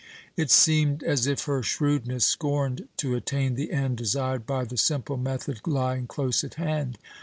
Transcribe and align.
It 0.35 0.49
seemed 0.49 1.03
as 1.03 1.27
if 1.27 1.43
her 1.43 1.61
shrewdness 1.61 2.25
scorned 2.25 2.87
to 2.97 3.13
attain 3.13 3.53
the 3.53 3.71
end 3.71 3.97
desired 3.97 4.47
by 4.47 4.65
the 4.65 4.75
simple 4.75 5.15
method 5.15 5.59
lying 5.67 6.07
close 6.07 6.43
at 6.43 6.55
hand. 6.55 6.97